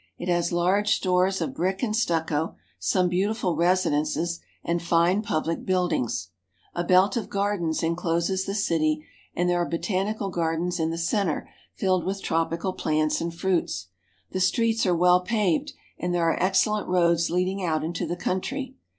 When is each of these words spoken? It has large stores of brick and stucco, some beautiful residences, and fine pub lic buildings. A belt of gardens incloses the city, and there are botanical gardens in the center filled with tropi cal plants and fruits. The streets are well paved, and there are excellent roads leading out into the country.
It 0.17 0.29
has 0.29 0.51
large 0.51 0.95
stores 0.95 1.41
of 1.41 1.53
brick 1.53 1.83
and 1.83 1.95
stucco, 1.95 2.55
some 2.79 3.07
beautiful 3.07 3.55
residences, 3.55 4.39
and 4.63 4.81
fine 4.81 5.21
pub 5.21 5.45
lic 5.45 5.63
buildings. 5.63 6.29
A 6.73 6.83
belt 6.83 7.15
of 7.15 7.29
gardens 7.29 7.83
incloses 7.83 8.45
the 8.47 8.55
city, 8.55 9.05
and 9.35 9.47
there 9.47 9.61
are 9.61 9.69
botanical 9.69 10.31
gardens 10.31 10.79
in 10.79 10.89
the 10.89 10.97
center 10.97 11.47
filled 11.75 12.03
with 12.03 12.23
tropi 12.23 12.59
cal 12.59 12.73
plants 12.73 13.21
and 13.21 13.31
fruits. 13.31 13.89
The 14.31 14.39
streets 14.39 14.87
are 14.87 14.95
well 14.95 15.19
paved, 15.21 15.73
and 15.99 16.15
there 16.15 16.27
are 16.27 16.41
excellent 16.43 16.87
roads 16.87 17.29
leading 17.29 17.63
out 17.63 17.83
into 17.83 18.07
the 18.07 18.17
country. 18.17 18.77